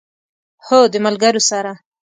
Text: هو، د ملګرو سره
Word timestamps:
هو، 0.67 0.79
د 0.91 0.95
ملګرو 1.05 1.41
سره 1.49 1.71